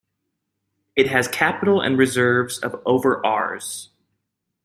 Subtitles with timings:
[0.95, 3.89] It has capital and reserves of over Rs.